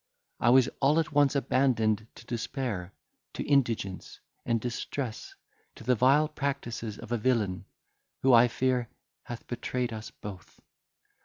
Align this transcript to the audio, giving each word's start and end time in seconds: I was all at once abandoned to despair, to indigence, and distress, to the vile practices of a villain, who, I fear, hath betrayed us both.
I 0.39 0.49
was 0.49 0.67
all 0.79 0.99
at 0.99 1.11
once 1.11 1.35
abandoned 1.35 2.07
to 2.15 2.25
despair, 2.25 2.91
to 3.35 3.43
indigence, 3.43 4.19
and 4.47 4.59
distress, 4.59 5.35
to 5.75 5.83
the 5.83 5.93
vile 5.93 6.27
practices 6.27 6.97
of 6.97 7.11
a 7.11 7.19
villain, 7.19 7.65
who, 8.23 8.33
I 8.33 8.47
fear, 8.47 8.89
hath 9.25 9.45
betrayed 9.45 9.93
us 9.93 10.09
both. 10.09 10.59